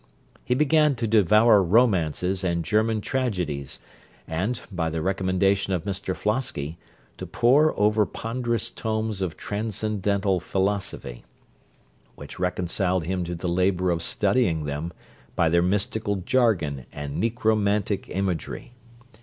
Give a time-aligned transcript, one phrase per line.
[0.43, 3.77] He began to devour romances and German tragedies,
[4.27, 6.77] and, by the recommendation of Mr Flosky,
[7.19, 11.23] to pore over ponderous tomes of transcendental philosophy,
[12.15, 14.91] which reconciled him to the labour of studying them
[15.35, 18.73] by their mystical jargon and necromantic imagery.